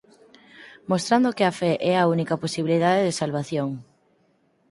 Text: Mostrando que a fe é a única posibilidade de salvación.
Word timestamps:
Mostrando 0.91 1.35
que 1.37 1.45
a 1.45 1.55
fe 1.59 1.71
é 1.91 1.93
a 1.97 2.07
única 2.15 2.41
posibilidade 2.43 3.05
de 3.07 3.17
salvación. 3.21 3.69